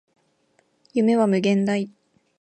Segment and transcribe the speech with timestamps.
[0.95, 1.91] 夢は無限大